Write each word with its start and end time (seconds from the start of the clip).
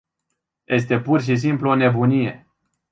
Este 0.65 0.99
pur 0.99 1.21
și 1.21 1.35
simplu 1.35 1.69
o 1.69 1.75
nebunie. 1.75 2.47